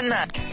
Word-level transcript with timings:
Listen 0.00 0.08
that. 0.08 0.49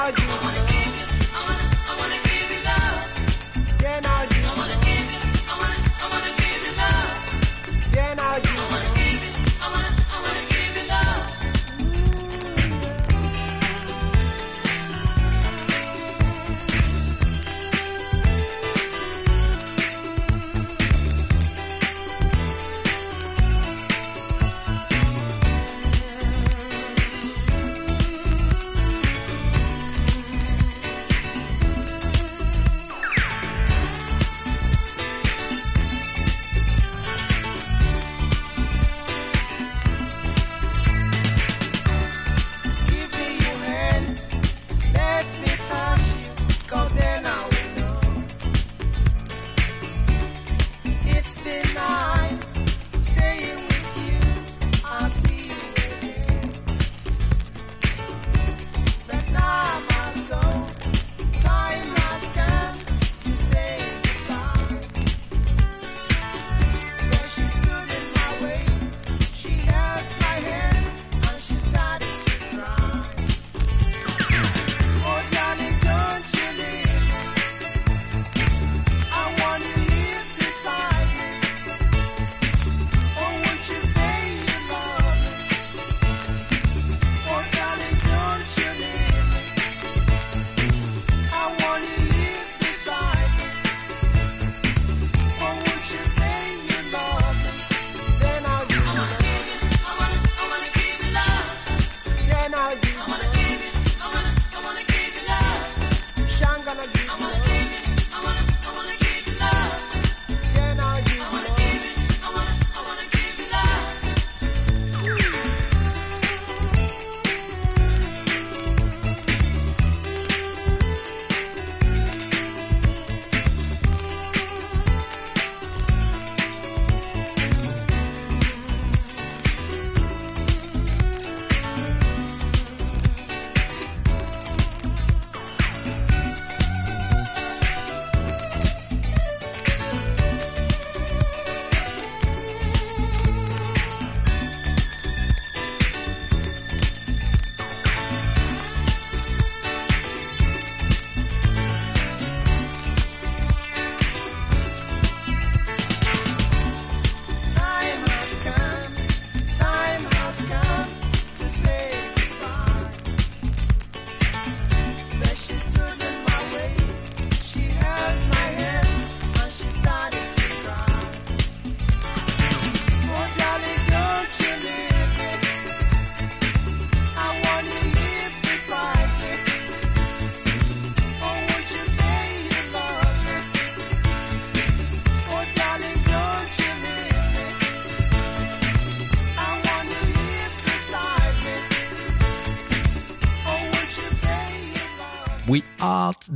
argue. 0.00 0.49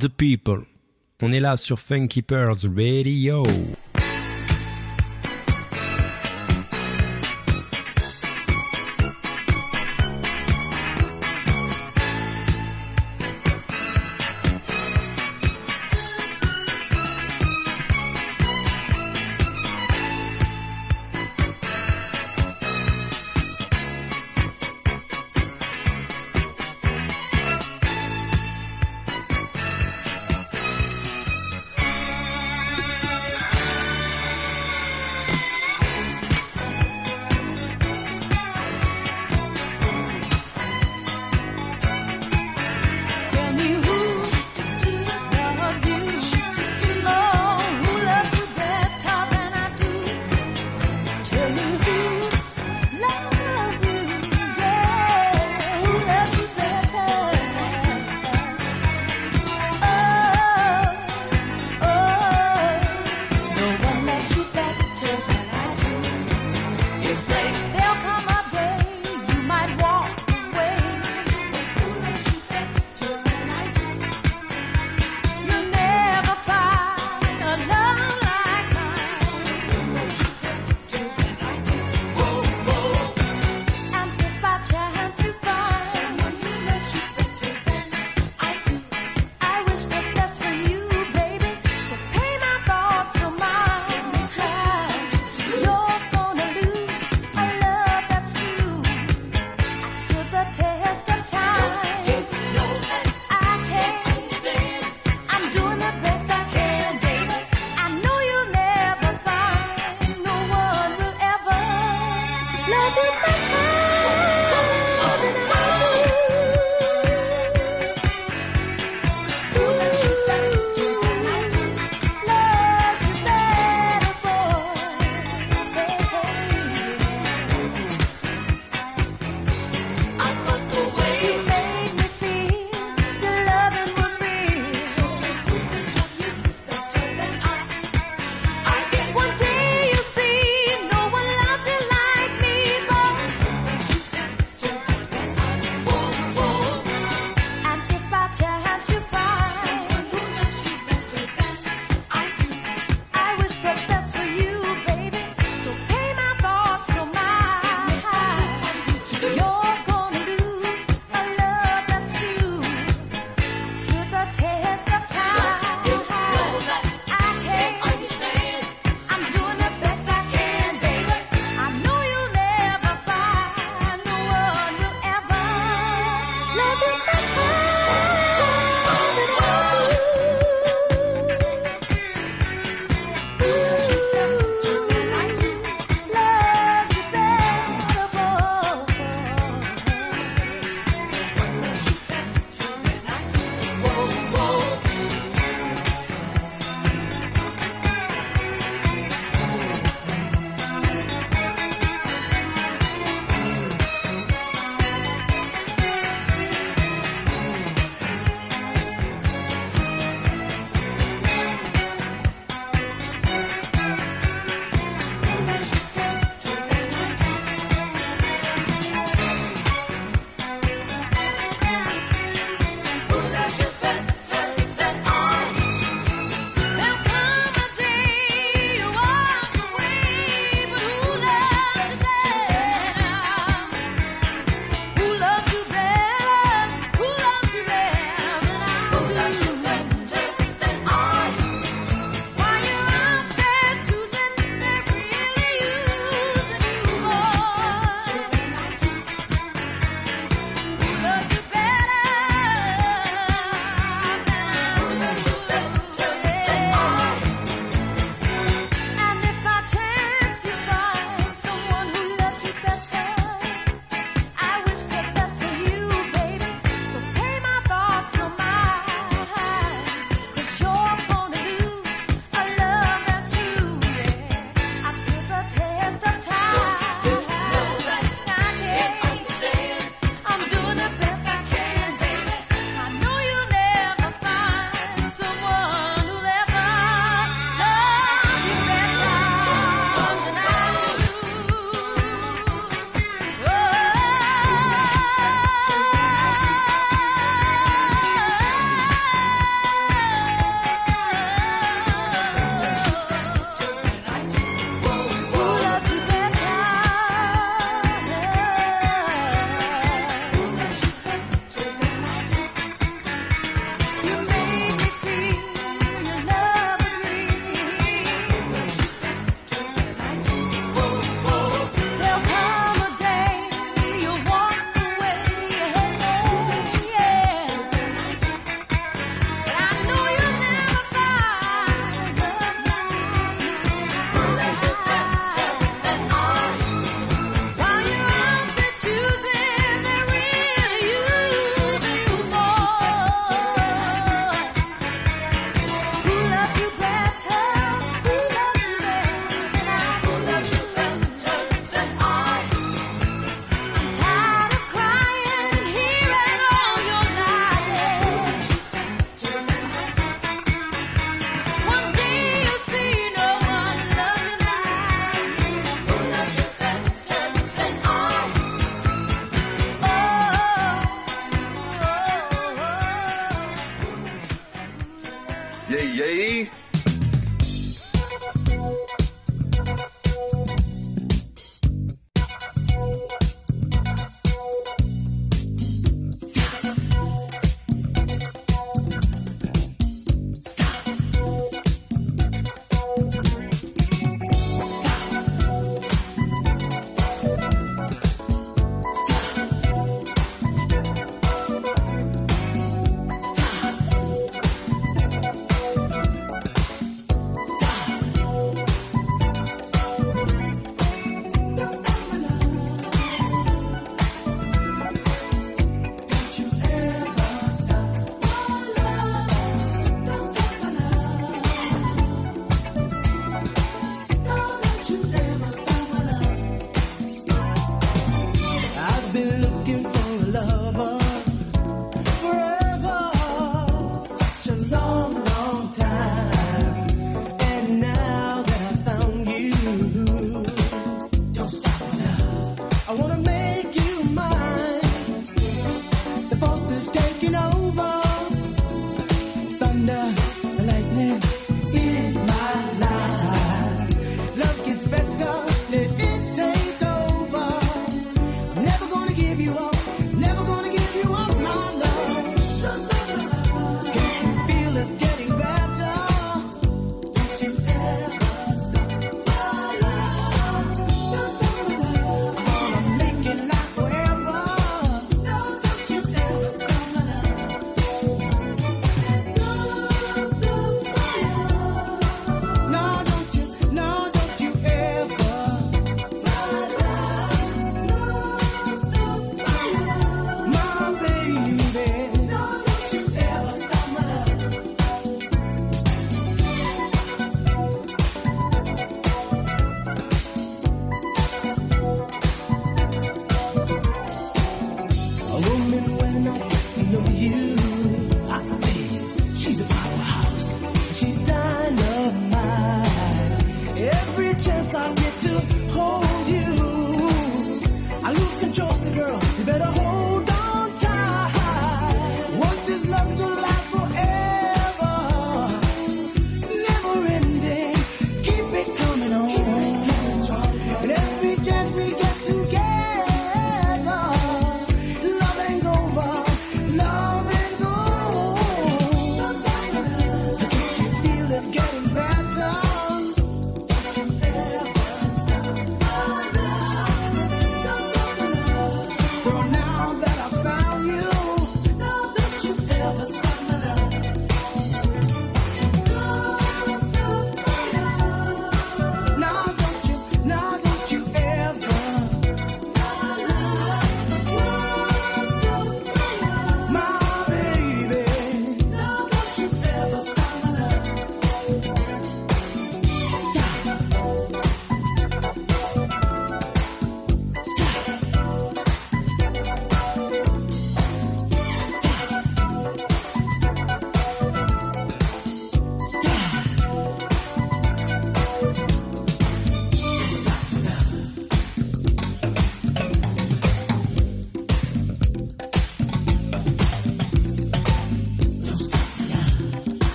The 0.00 0.08
People. 0.08 0.64
On 1.20 1.30
est 1.30 1.40
là 1.40 1.58
sur 1.58 1.78
Funky 1.78 2.22
Pearls 2.22 2.66
Radio. 2.74 3.42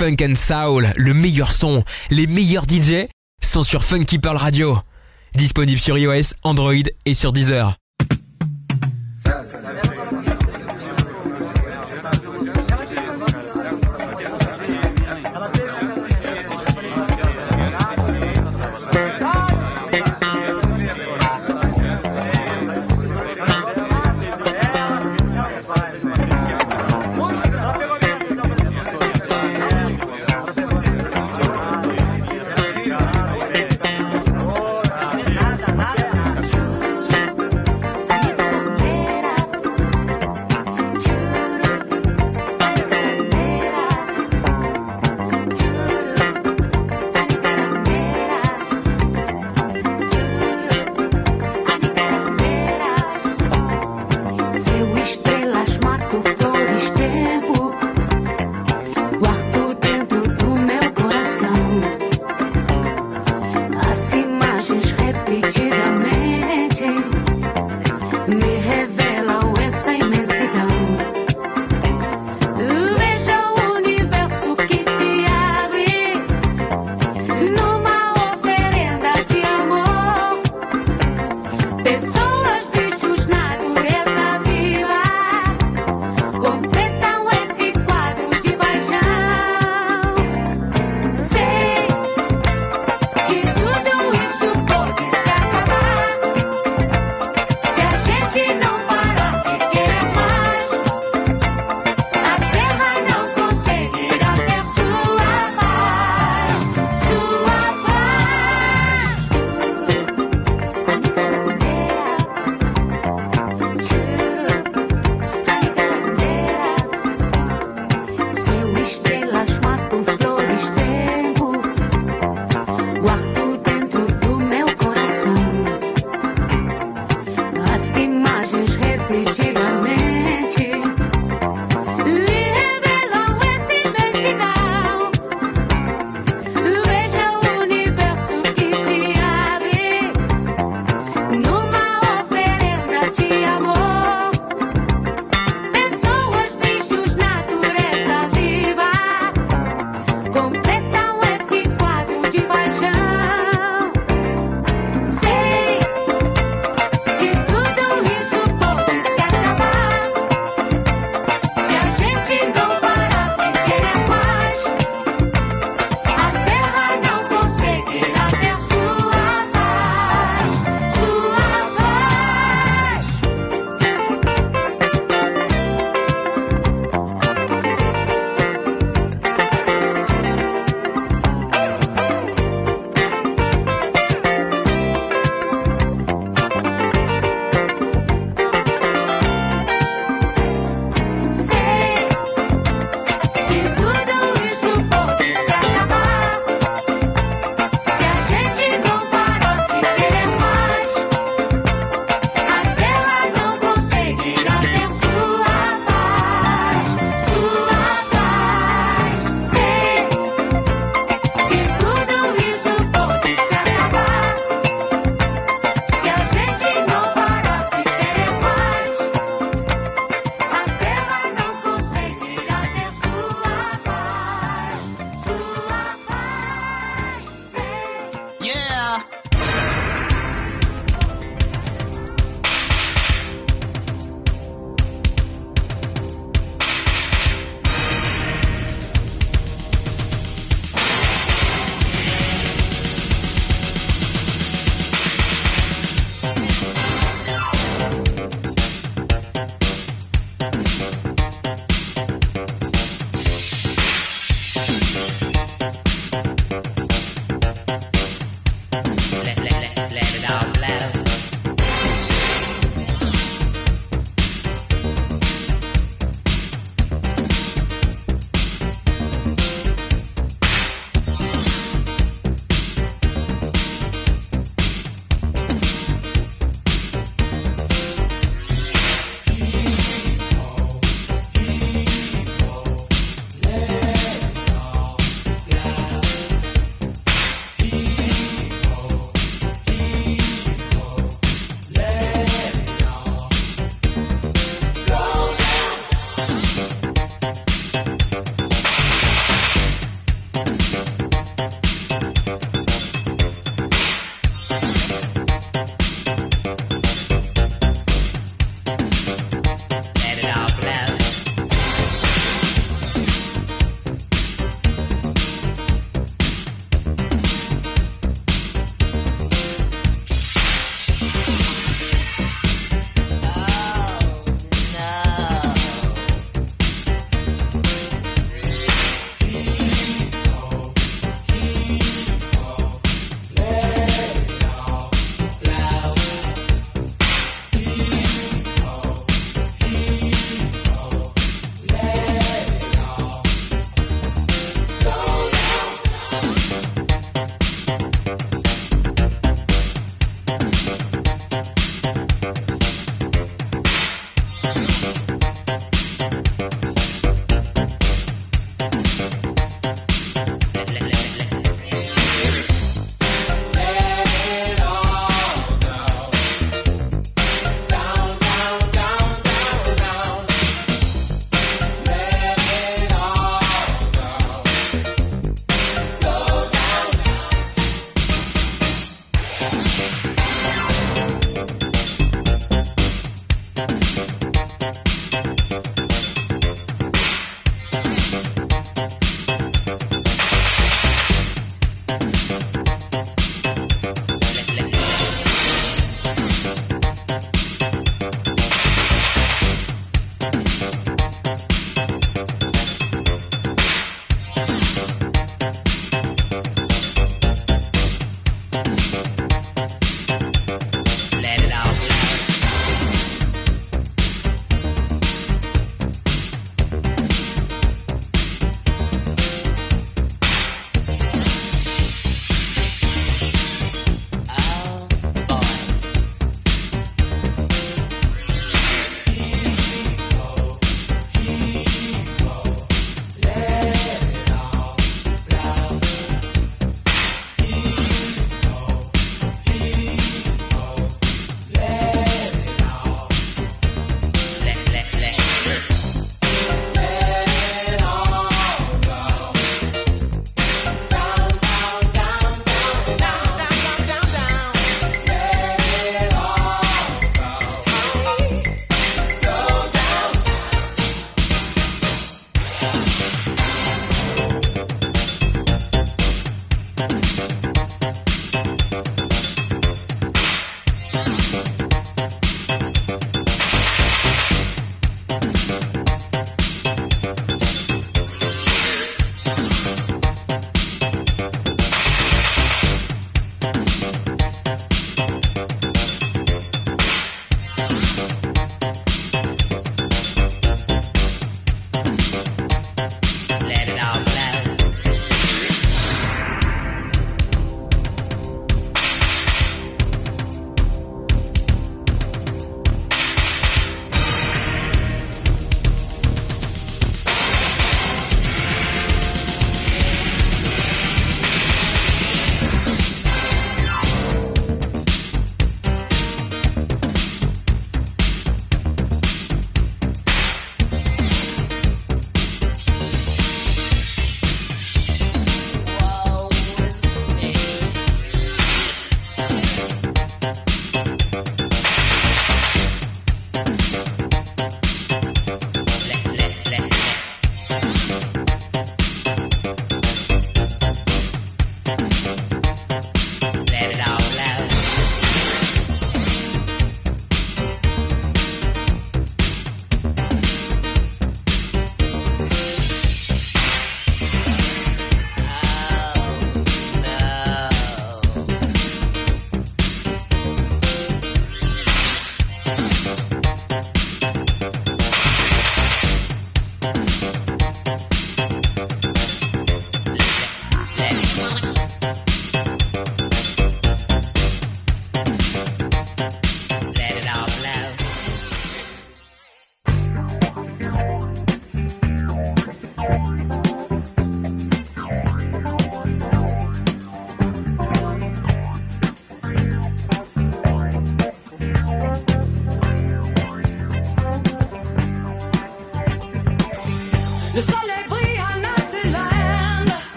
Funk 0.00 0.24
and 0.24 0.34
soul, 0.34 0.94
le 0.96 1.12
meilleur 1.12 1.52
son, 1.52 1.84
les 2.08 2.26
meilleurs 2.26 2.64
DJ 2.64 3.06
sont 3.42 3.62
sur 3.62 3.84
Funky 3.84 4.18
Pearl 4.18 4.38
Radio. 4.38 4.78
Disponible 5.34 5.78
sur 5.78 5.98
iOS, 5.98 6.32
Android 6.42 6.72
et 7.04 7.12
sur 7.12 7.34
Deezer. 7.34 7.79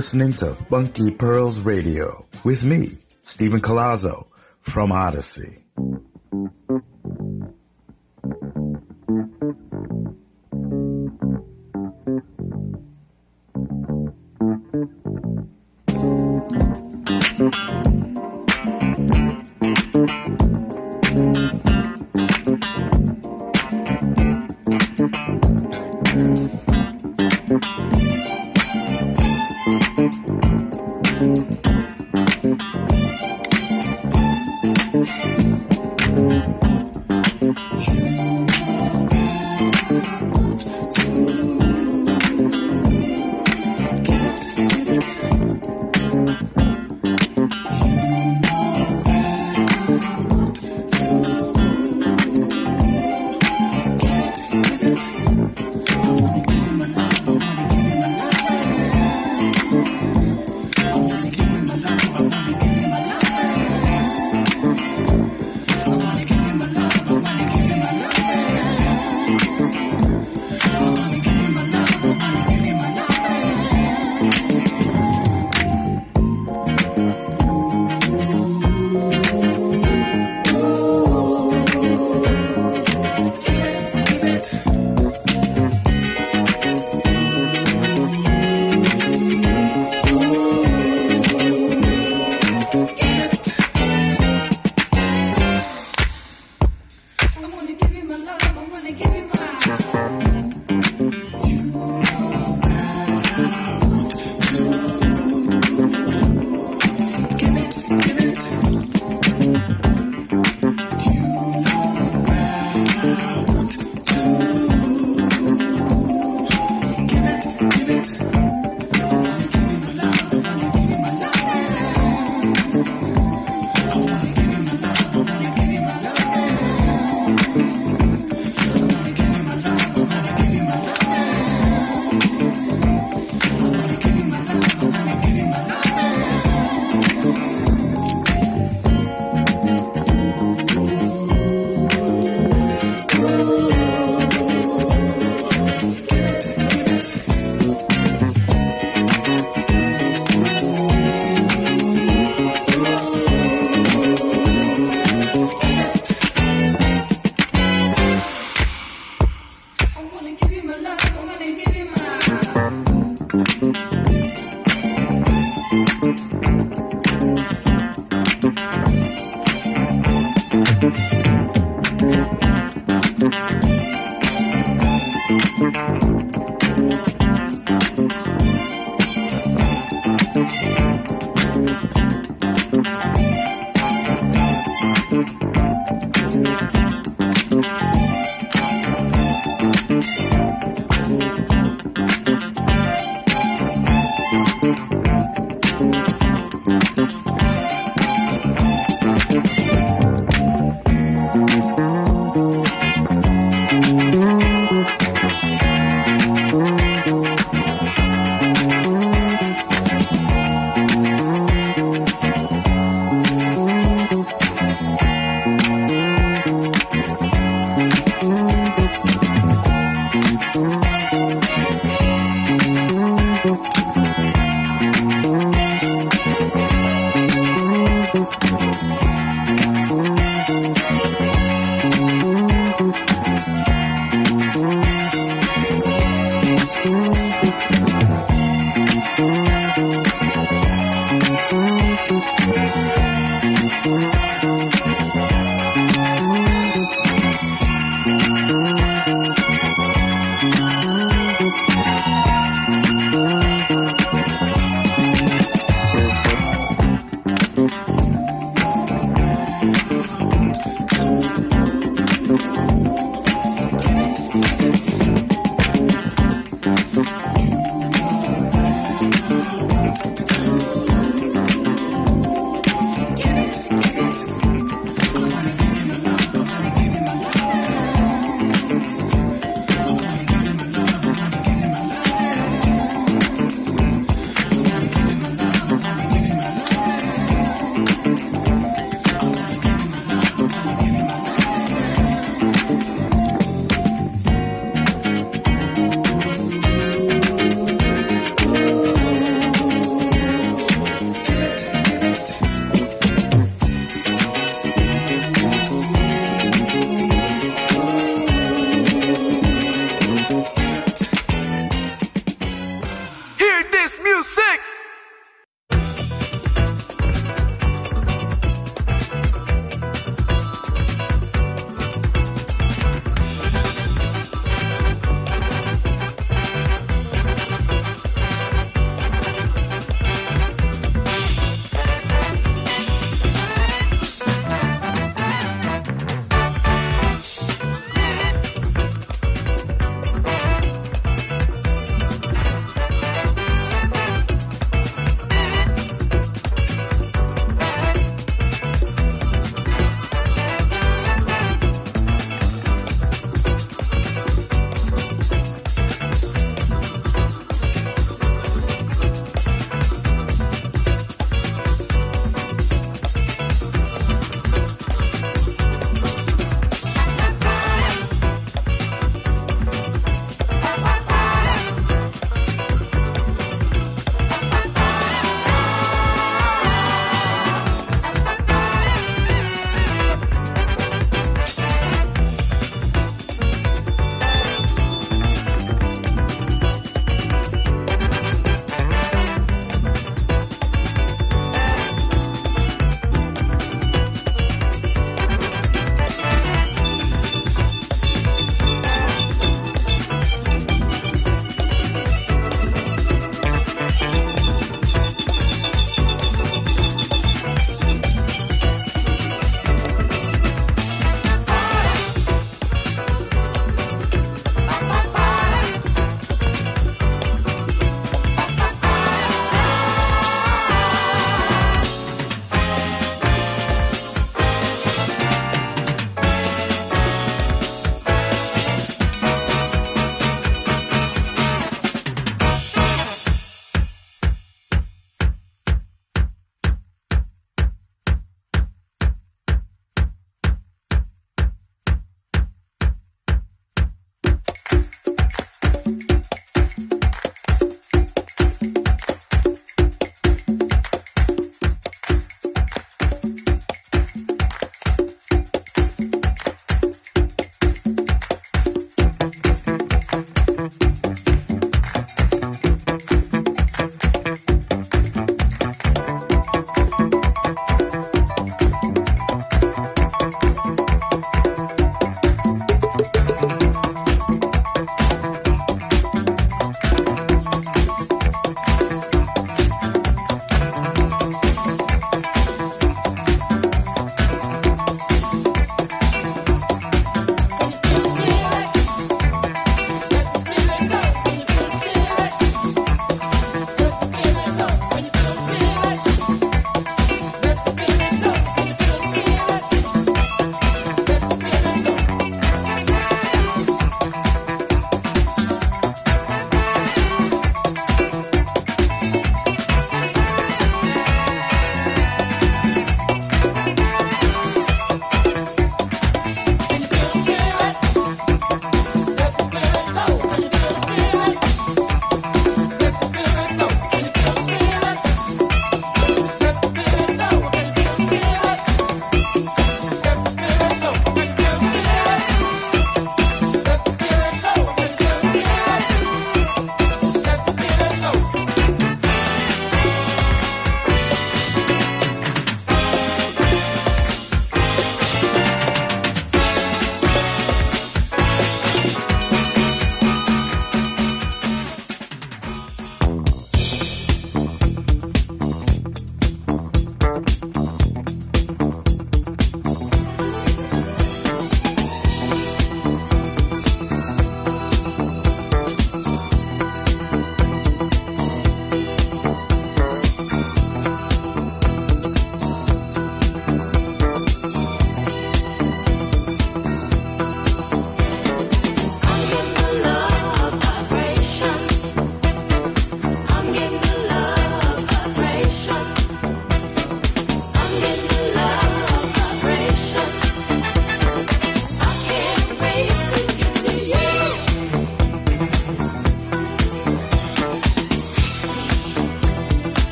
Listening 0.00 0.32
to 0.32 0.54
Funky 0.70 1.10
Pearls 1.10 1.60
Radio 1.60 2.24
with 2.42 2.64
me, 2.64 2.96
Stephen 3.20 3.60
Colazzo 3.60 4.26
from 4.62 4.92
Odyssey. 4.92 5.62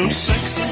feel 0.00 0.10
sexy. 0.10 0.69